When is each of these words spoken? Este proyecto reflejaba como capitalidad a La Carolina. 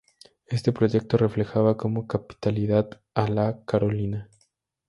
Este 0.47 0.71
proyecto 0.71 1.15
reflejaba 1.15 1.77
como 1.77 2.07
capitalidad 2.07 2.89
a 3.13 3.27
La 3.27 3.63
Carolina. 3.65 4.31